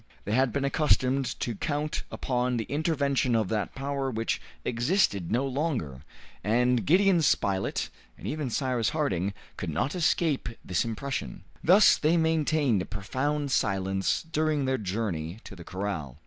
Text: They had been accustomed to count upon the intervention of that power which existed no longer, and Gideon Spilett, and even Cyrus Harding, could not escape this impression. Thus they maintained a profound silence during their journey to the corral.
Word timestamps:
They 0.25 0.31
had 0.31 0.51
been 0.51 0.65
accustomed 0.65 1.39
to 1.41 1.53
count 1.53 2.01
upon 2.11 2.57
the 2.57 2.63
intervention 2.63 3.35
of 3.35 3.49
that 3.49 3.75
power 3.75 4.09
which 4.09 4.41
existed 4.65 5.31
no 5.31 5.45
longer, 5.45 6.01
and 6.43 6.87
Gideon 6.87 7.21
Spilett, 7.21 7.89
and 8.17 8.25
even 8.25 8.49
Cyrus 8.49 8.89
Harding, 8.89 9.31
could 9.57 9.69
not 9.69 9.93
escape 9.93 10.49
this 10.65 10.83
impression. 10.85 11.43
Thus 11.63 11.97
they 11.97 12.17
maintained 12.17 12.81
a 12.81 12.85
profound 12.85 13.51
silence 13.51 14.23
during 14.23 14.65
their 14.65 14.79
journey 14.79 15.37
to 15.43 15.55
the 15.55 15.63
corral. 15.63 16.17